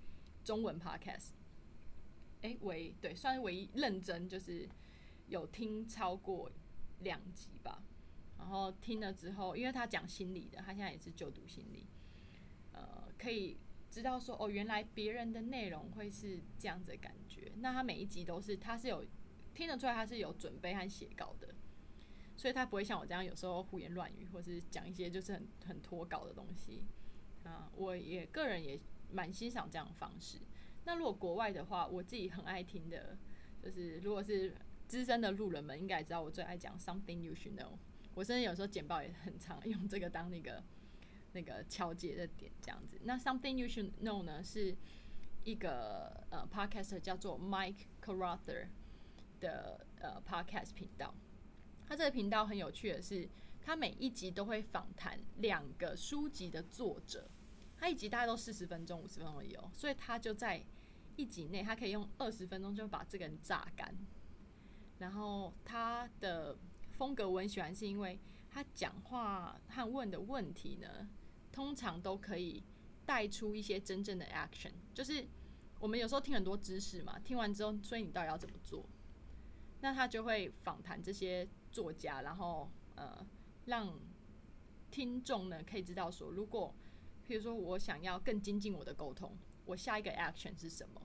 [0.43, 1.29] 中文 podcast。
[2.41, 4.67] 诶，唯对，算是唯一认真就是
[5.27, 6.51] 有听超过
[6.99, 7.83] 两集吧。
[8.37, 11.85] 然后听了之后，因为他讲心理的，他现在也是就读心理，
[12.73, 13.57] 呃，可以
[13.91, 17.51] 知道说哦，原来别人的内容会是这样子的感觉。
[17.57, 19.05] 那他每一集都是，他是有
[19.53, 21.53] 听得出来他是有准备和写稿的，
[22.35, 26.83] 所以他不会像我这样有时候胡言乱语，或是讲一些就是很很脱稿的东西。
[27.43, 28.79] 啊，我也个人也
[29.11, 30.37] 蛮欣赏这样的方式。
[30.85, 33.17] 那如果国外的话，我自己很爱听的，
[33.61, 34.55] 就是如果是
[34.87, 37.77] 资深的路人们应该知道，我最爱讲 something you should know。
[38.13, 40.61] 我甚至有时候简报也很常用这个当那个
[41.31, 42.99] 那个敲节的点这样子。
[43.03, 44.75] 那 something you should know 呢，是
[45.45, 48.67] 一个呃 Podcast 叫做 Mike Carruthers
[49.39, 51.15] 的呃 podcast 频道。
[51.87, 53.29] 他这个频道很有趣的是，
[53.61, 57.30] 他每一集都会访谈两个书籍的作者。
[57.81, 60.63] 他一集大概都四十分钟、五十分钟而已哦，所以他就在
[61.15, 63.91] 一集内，他可以用二十分钟就把这个人榨干。
[64.99, 66.55] 然后他的
[66.91, 68.19] 风格我很喜欢，是因为
[68.51, 71.09] 他讲话和问的问题呢，
[71.51, 72.63] 通常都可以
[73.03, 74.73] 带出一些真正的 action。
[74.93, 75.27] 就是
[75.79, 78.87] 我们有时候听很多知识嘛，听完之后，所以你到底要怎么做？
[79.79, 83.25] 那他就会访谈这些作家，然后呃，
[83.65, 83.99] 让
[84.91, 86.75] 听众呢可以知道说，如果
[87.31, 91.01] 譬如说我想要更精进我的沟通，我下一个 action 是什么？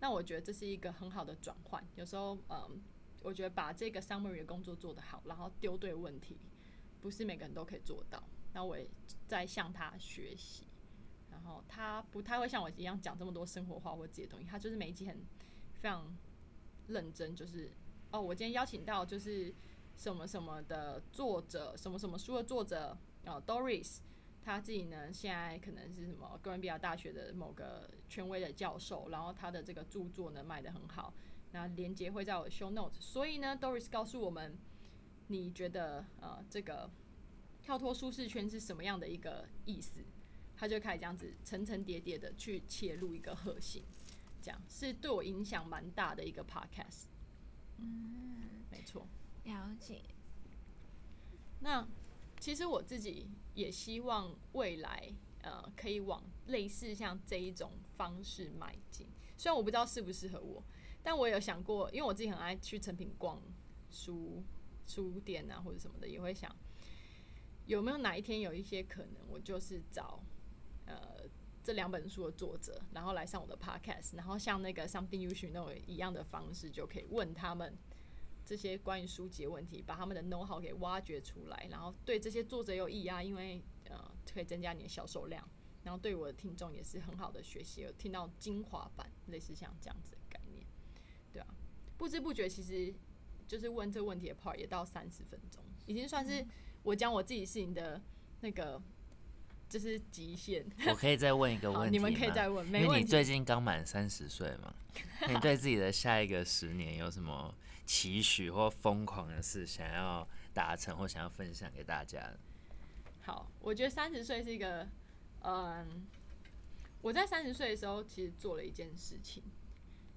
[0.00, 1.80] 那我觉得这是一个很好的转换。
[1.94, 2.82] 有时候，嗯，
[3.22, 6.36] 我觉得把这个 summary 的工作做得好，然后丢对问题，
[7.00, 8.20] 不是每个人都可以做到。
[8.52, 8.90] 那我也
[9.28, 10.66] 在向他学习。
[11.30, 15.16] 然后他不太会像我一样讲这么多生活化或自己的东西，他就是每一集很
[15.74, 16.12] 非常
[16.88, 17.70] 认真，就是
[18.10, 19.54] 哦，我今天邀请到就是
[19.94, 23.98] 什么什么的作者，什么什么书的作者，哦，Doris。
[24.44, 31.14] 他自己呢，现在可能是什么哥伦比亚大学的某个权威的教授，然后他的这个著作呢卖的很好，
[31.52, 33.00] 那连接会在我的 show notes。
[33.00, 34.58] 所以呢，Doris 告诉我们，
[35.28, 36.90] 你觉得呃这个
[37.60, 40.04] 跳脱舒适圈是什么样的一个意思？
[40.56, 43.84] 他就开始这样子层层叠叠的去切入一个核心，
[44.40, 47.04] 这样是对我影响蛮大的一个 podcast。
[47.78, 49.06] 嗯，没错。
[49.44, 50.02] 了解。
[51.60, 51.86] 那
[52.42, 59.06] 其实我自己也希望未来呃可以往类似像这一种方式迈进。
[59.36, 60.60] 虽然我不知道适不适合我，
[61.04, 63.40] 但我有想过，因为我自己很爱去成品逛
[63.92, 64.42] 书
[64.88, 66.52] 书店啊或者什么的，也会想
[67.66, 70.20] 有没有哪一天有一些可能，我就是找
[70.86, 71.22] 呃
[71.62, 77.78] 这两本书的作者，然后来上我的 podcast，然后像那个 Something You Should Know 一样的方式，就可以问他们。
[78.52, 83.98] 这些关于书籍的问题，把他们的 know how 给挖掘出来，然后对这些作者有益啊，因为呃
[84.30, 85.42] 可以增加你的销售量，
[85.84, 90.66] 然后对我的听众也是很好的学习，有听到精华版，类似像这样子的概念，
[91.32, 91.46] 对啊，
[91.96, 92.92] 不知不觉其实
[93.48, 96.44] 就是问这个问题的 part 也到三十分钟，已经算是
[96.82, 98.02] 我讲我自己事情的
[98.42, 98.78] 那个
[99.66, 100.62] 就是极限。
[100.88, 103.06] 我可以再问一个问题你们可以再问，因为你没问题。
[103.06, 104.74] 最近刚满三十岁嘛，
[105.26, 112.32] 你对自己的下一个十年有什么期许或疯狂的事想要达成或想要分享给大家？
[113.20, 114.88] 好，我觉得三十岁是一个，
[115.42, 116.06] 嗯，
[117.00, 119.42] 我在三十岁的时候其实做了一件事情，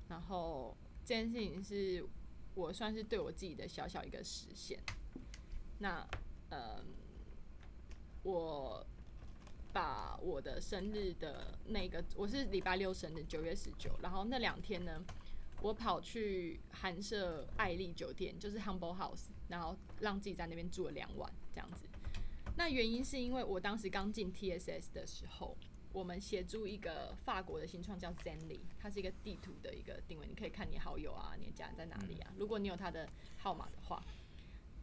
[0.07, 2.05] 然后这件事情是
[2.53, 4.79] 我算是对我自己的小小一个实现。
[5.79, 6.07] 那，
[6.49, 6.83] 嗯，
[8.23, 8.85] 我
[9.73, 15.03] 把我的生日的那个，我是礼拜六生日，九月十九，然后那两天呢，
[15.65, 21.87] 我跑去韩舍爱丽酒店，就是 Humble House，然后让自己在那边住了两晚，这样子。
[22.55, 25.57] 那原因是因为我当时刚进 TSS 的时候，
[25.91, 32.31] 我们协助一个法国的新创叫 Zenly，它是一个地图的一个定位，你可以看你好友啊，你的家人在哪里啊。
[32.37, 33.99] 如果你有他的号码的话，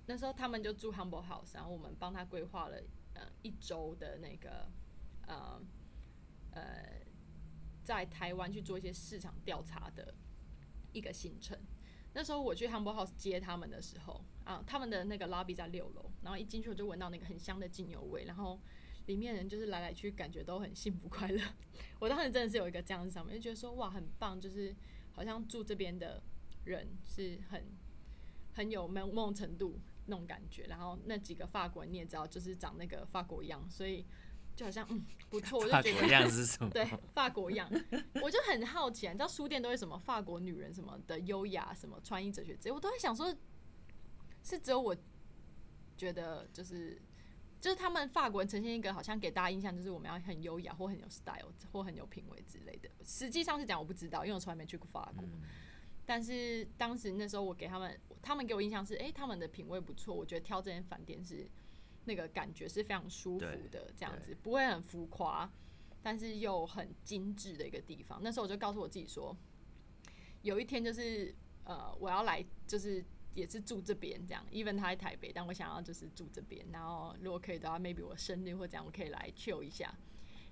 [0.06, 2.82] 那时候他们就住 Humble House，然后我们帮他规划了
[3.14, 4.68] 呃一周的那个
[5.28, 5.62] 呃
[6.50, 7.00] 呃
[7.84, 10.12] 在台湾去做一些市场调查的
[10.92, 11.58] 一个行程。
[12.14, 18.60] 那时候我去 Humble House 接他们的时候，啊，他们的那个 lobby 在六楼，然后一进去我就闻到那个很香的精油味，然后
[19.06, 21.42] 里面人就是来来去，感觉都很幸福快乐。
[21.98, 24.76] 我当时真的是有一个这样子想法，就觉得说哇很棒，就是
[25.12, 26.22] 好像住这边的
[26.64, 27.64] 人是很
[28.52, 30.64] 很有某某程度那种感觉。
[30.64, 34.04] 然后那几个法国人你也知道，就是长那个法国样，所以
[34.62, 36.70] 就好像嗯不错，我就觉得法国样是什么？
[36.70, 37.68] 对，法国样，
[38.22, 43.34] 我就很好奇啊，你知道书店都会什么法国女人什么的优雅，什么穿衣哲学之类，我都在想说，
[44.44, 44.96] 是只有我
[45.96, 47.00] 觉得就是
[47.60, 55.24] 就是他们法国人呈现一个好像给大家印象就是我们要很优雅或很有 style 或很有品味之类的，实际上是讲我不知道，因为我从来没去过法国。
[55.24, 55.42] 嗯
[56.04, 61.48] 但是当时那时候我给他们，他们给我印象是，诶，他们的品味不错，我觉得挑这间饭店是
[62.04, 65.50] 那个感觉是非常舒服的，这样子不会很浮夸，
[66.02, 68.20] 但是又很精致的一个地方。
[68.22, 69.36] 那时候我就告诉我自己说，
[70.42, 71.34] 有一天就是
[71.64, 79.94] 呃，我要来就是也是住这边这样，even 他在台北，但我想要就是住这边，然后如果可以的话，maybe 我生日或这样，我可以来 chill 一下。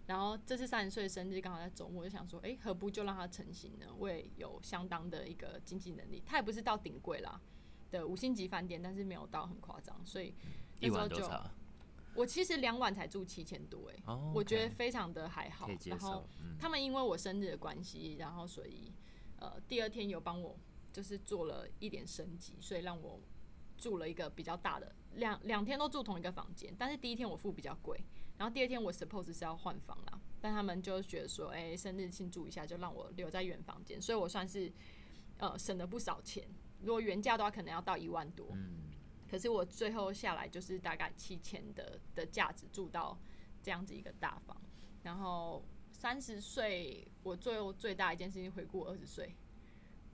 [0.06, 3.86] 然后这次三十岁的生日刚好在周末，我就想说，哎，何不就让它成型呢？
[3.96, 7.40] 我也有相当的一个经济能力，它也不是到顶贵啦
[7.90, 11.50] 的五星级饭店，但是没有到很夸张，所以那一晚多少？
[12.14, 16.28] 我其实两晚才住七千多，诶，哦，我觉得非常的还好然后。
[16.42, 18.92] 嗯，他们因为我生日的关系，然后所以
[19.38, 20.58] 呃第二天有帮我
[20.92, 23.20] 就是做了一点升级，所以让我
[23.78, 28.02] 住了一个比较大的两两天都住同一个房间，但是第一天我付比较贵，
[28.36, 34.70] 然后第二天我 suppose 是要换房啦，但他们就觉得说，哎、生日庆祝一下，就让我留在原房间，所以我算是
[35.38, 36.46] 呃省了不少钱。
[36.82, 38.89] 如果原价的话，可能要到一万多，嗯，
[39.30, 43.16] 可是我最后下来就是大概七千的的价值住到
[43.62, 44.60] 这样子一个大房，
[45.04, 49.36] 然后三十岁我最后最大一件事情回顾二十岁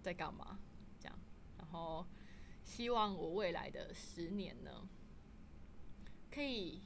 [0.03, 0.59] 在干嘛，
[1.01, 1.19] 这样，
[1.57, 2.07] 然后
[2.63, 4.87] 希望我未来的十年呢，
[6.31, 6.83] 可以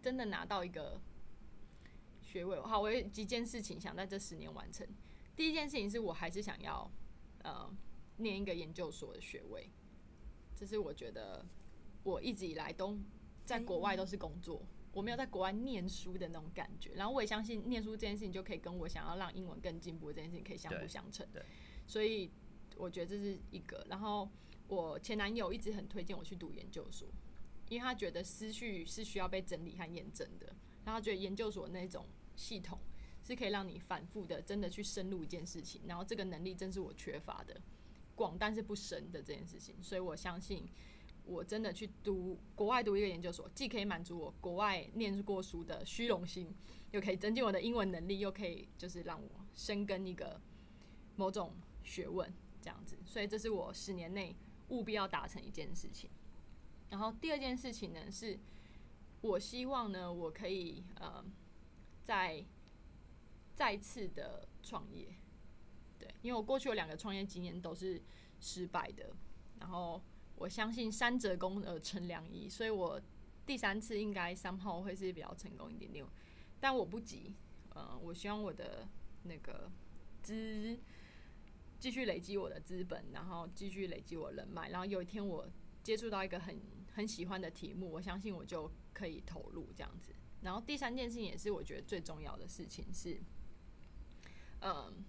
[0.00, 1.00] 真的拿到一个
[2.22, 2.60] 学位。
[2.60, 4.86] 好，我有几件事情想在这十年完成。
[5.34, 6.88] 第一件事情是我还是想要
[7.42, 7.68] 呃
[8.18, 9.68] 念一个研究所的学位，
[10.60, 11.42] 这是我觉得
[12.02, 12.94] 我一直以来都
[13.46, 14.60] 在国外都是工作，
[14.92, 16.92] 我没有在国外念书的那种感觉。
[16.94, 21.42] 然后我也相信念书这件事情就可以跟我想要让英文更进步这件事情可以相辅相成对。
[21.86, 22.30] 所以
[22.76, 23.86] 我觉得这是一个。
[23.88, 24.28] 然后
[24.68, 27.08] 我前男友一直很推荐我去读研究所，
[27.70, 30.48] 因为他觉得思绪是需要被整理和验证的，
[30.84, 32.06] 然后他觉得研究所那种
[32.36, 32.78] 系统
[33.24, 37.58] 是可以让你反复的真的去深入一件事情，然后这个能力正是我缺乏的。
[38.20, 40.68] 广但是不深的这件事情，所以我相信
[41.24, 46.54] 我真的去读国外读一个研究所，既可以满足我国外念过书的虚荣心，
[46.90, 50.38] 又可以增进我的英文能力，又可以就是让我深耕一个
[51.16, 54.36] 某种学问这样子，所以这是我十年内
[54.68, 56.10] 务必要达成一件事情。
[56.90, 58.38] 然后第二件事情呢，是
[59.22, 61.24] 我希望呢，我可以呃，
[62.04, 62.44] 再
[63.54, 65.14] 再次的创业。
[66.22, 68.00] 因为我过去有两个创业经验都是
[68.40, 69.10] 失败的，
[69.58, 70.02] 然后
[70.36, 73.00] 我相信三折功而成良医，所以我
[73.46, 76.04] 第三次应该三号会是比较成功一点点，
[76.60, 77.34] 但我不急，
[77.70, 78.86] 呃，我希望我的
[79.22, 79.70] 那个
[80.22, 80.78] 资
[81.78, 85.48] 继续累积我的资本，然后继续累积我人脉，然后有一天我
[85.82, 86.60] 接触到一个很
[86.92, 90.14] 很喜欢的题目，我相信我就可以投入这样子。
[90.42, 93.20] 然后第三件事情也是我觉得最重要的事情是，
[94.60, 95.04] 嗯。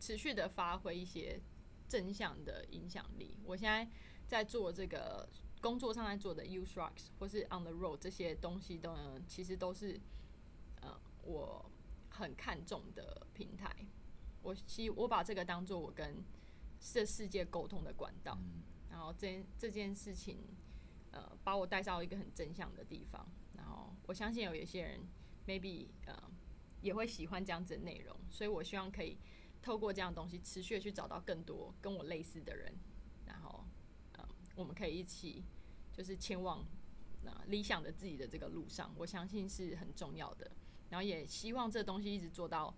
[0.00, 1.38] 持续的发挥一些
[1.86, 3.36] 正向的影响力。
[3.44, 3.88] 我现在
[4.26, 5.28] 在做这个
[5.60, 8.96] 工作上在做的 U Strikes 或是 On the Road 这些东西，都
[9.26, 10.00] 其实都是
[10.80, 11.70] 呃我
[12.08, 13.70] 很看重的平台。
[14.42, 16.24] 我希我把这个当做我跟
[16.80, 18.38] 这世界沟通的管道。
[18.88, 20.38] 然后这这件事情
[21.10, 23.28] 呃把我带到一个很正向的地方。
[23.54, 25.00] 然后我相信有一些人
[25.46, 26.14] maybe 呃
[26.80, 29.18] 也会喜欢这样子的内容，所以我希望可以。
[29.62, 32.74] 透过这样东西，持续的去找到更多跟我类似的人，
[33.26, 33.64] 然后，
[34.18, 35.44] 嗯，我们可以一起
[35.92, 36.64] 就是前往
[37.22, 40.50] 那理想的自己的这个路上，我相信是很重要的。
[40.88, 42.74] 然后也希望这东西一直做到，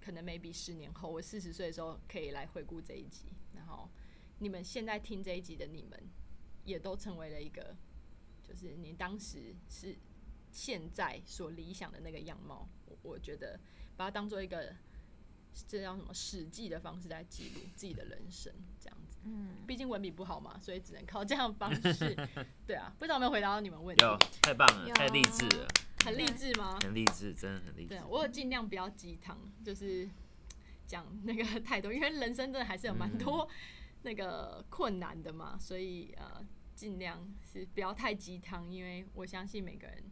[0.00, 3.26] 可能 maybe 十年后我四十岁的时候可以来回顾这一集。
[3.54, 3.90] 然后
[4.38, 6.00] 你们现在听这一集的你们，
[6.64, 7.76] 也都成为了一个，
[8.44, 9.98] 就是你当时是
[10.52, 12.68] 现在所理想的那个样貌。
[12.86, 13.58] 我我觉得
[13.96, 14.72] 把它当做一个。
[15.68, 19.18] 这叫什么史记的方式在记录自己的人生，这样子。
[19.24, 22.16] 嗯，毕竟文笔不好嘛，所以只能靠这样的方式。
[22.66, 24.02] 对啊，不知道有没有回答到你们问题？
[24.02, 25.68] 有，太棒了，太励志了。
[26.04, 26.78] 很励志吗？
[26.82, 27.88] 很励志，真的很励志。
[27.90, 30.08] 对，我有尽量不要鸡汤，就是
[30.86, 33.48] 讲那个 太多，因为人生真的还是有蛮多
[34.02, 36.44] 那个困难的嘛，所以呃，
[36.74, 40.02] 尽量是不要太鸡汤，因为我相信每个人。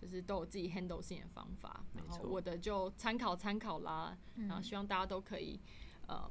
[0.00, 5.60] 就是都有自己 handle 性的方法，然后我的就参考参考啦，然后希望大家都可以
[6.08, 6.30] 嗯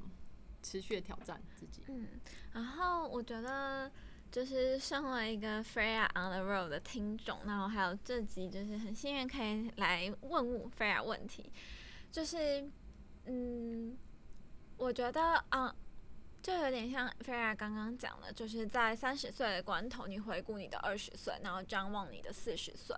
[0.64, 1.84] 持续的挑战自己。
[1.88, 2.08] 嗯，
[2.54, 3.92] 然后我觉得
[4.32, 11.52] 就是身为一个 Freya on the road 的听众，然后还有这集就是很幸运可以来问 Freya 问题，
[12.10, 12.66] 就是
[13.26, 13.98] 嗯，
[14.78, 15.76] 我觉得啊，
[16.42, 22.96] 就有点像 Freya 刚刚讲的，就是在三十岁的关头，你回顾你的二十岁，然后张望你的四十岁。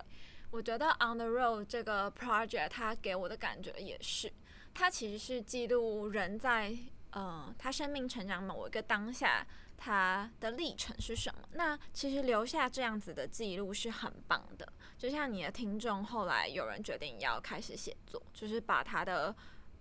[0.51, 4.31] 我觉得 On the Road 这个 project 它给我的感觉也是，
[4.73, 6.75] 它其实是记录人在
[7.11, 9.45] 呃他生命成长某一个当下
[9.77, 11.41] 他的历程是什么。
[11.53, 14.67] 那其实留下这样子的记录是很棒的。
[14.97, 19.33] 就像你的听众后来有人决定要开始写作，就是把他的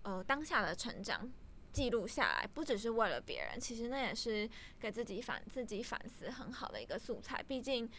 [0.02, 1.28] 呃当下的成长
[1.72, 4.48] 记录下来，不只是为了别人，其实那也是
[4.78, 7.42] 给自己反自己反思很好的一个素材。
[7.42, 7.90] 毕竟。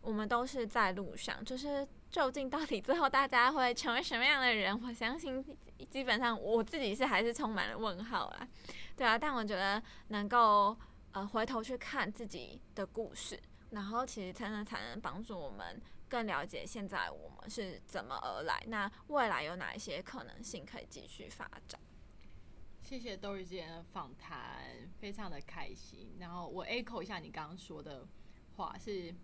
[0.00, 4.78] 我们都是在路上，就是究竟到底最后大家会成为什么样的人？
[4.82, 5.44] 我相信
[5.90, 8.48] 基本上我自己是还是充满了问号啊，
[8.96, 9.18] 对啊。
[9.18, 10.74] 但我觉得能够
[11.12, 13.38] 呃回头去看自己的故事，
[13.70, 21.78] 然后其实才能才能帮助我们更了解现在我们是怎么而来，那未来有哪一些可能性可以继续发展。
[22.80, 26.16] 谢谢窦玉姐的访谈，非常的开心。
[26.18, 28.06] 然后我 echo 一下你刚刚说的
[28.56, 29.14] 话是。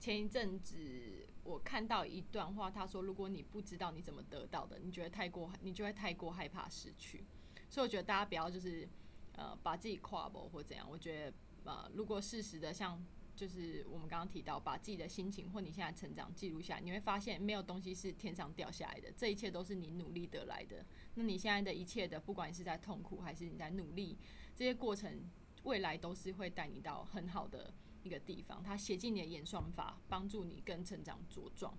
[0.00, 7.22] 前一阵子我看到一段话，他说：“如果你不知道你怎么得到的，你觉得太过，你就会太过害怕失去。”
[7.68, 8.88] 所以我觉得大家不要就是
[9.34, 10.88] 呃把自己跨步或怎样。
[10.90, 13.04] 我觉得呃如果适时的像
[13.36, 20.84] 就是我们刚刚提到，把自己的心情或你现在成长记录下来，你会发现没有东西是天上掉下来的，这一切都是你努力得来的。
[21.14, 24.16] 那你现在的一切的，不管你是在痛苦还是你在努力，
[24.54, 25.28] 这些过程
[25.64, 27.72] 未来都是会带你到很好的。
[28.02, 31.72] 一个地方，它写进你的演算法，帮助你跟成长茁壮。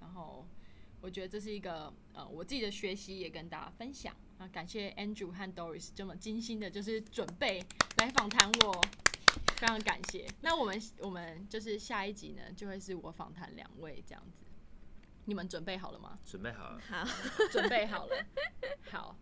[0.00, 0.46] 然后，
[1.00, 4.14] 我觉得这是一个呃，我自己的学习也跟大家分享。
[4.38, 7.60] 啊，感谢 Andrew 和 Doris 这么精心的，就是准备
[7.96, 8.86] 来访谈我，
[9.56, 10.24] 非常感谢。
[10.42, 14.44] 那我们我们就是下一集呢，就会是我访谈两位这样子。
[15.24, 16.18] 你们准备好了吗？
[16.24, 16.80] 准备好了。
[16.88, 17.04] 好，
[17.50, 18.24] 准备好了。
[18.90, 19.16] 好，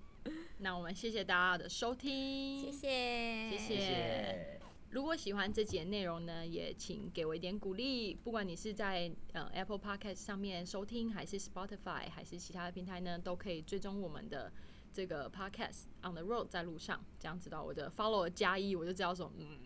[0.59, 4.61] 那我们谢谢大家的收听，谢谢，谢谢。
[4.97, 8.15] 如果喜欢这节内容呢，也请给我一点鼓励。
[8.15, 14.51] 不管你是在呃 Apple Podcast 上面收听，还是 Spotify，还是其他的平台呢，都可以追踪我们的
[14.95, 19.59] 这个 Podcast On the Road 在路上，这样知道我的 Follow 加一，我就知道说，嗯，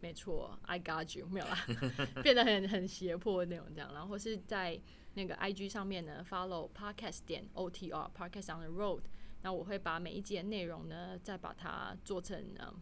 [0.00, 1.56] 没错，I got you，没有啦，
[2.22, 4.78] 变得很很胁迫的那种这样，然后是在
[5.14, 9.04] 那个 IG 上面呢，follow podcast 点 OTR podcast on the road，
[9.40, 12.74] 那我会把每一节内容呢，再把它做成嗯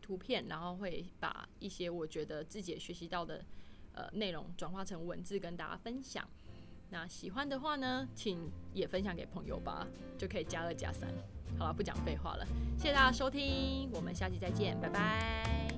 [0.00, 3.44] 图片然后会把一些我觉得自己也学习到的
[3.92, 6.28] 呃内容转化成文字跟大家分享。
[6.92, 9.86] 那喜欢的话呢请也分享给朋友吧
[10.18, 11.08] 就可以加二加三。
[11.58, 12.46] 好了不讲废话了
[12.76, 15.68] 谢谢大家收听我们下期再见拜拜。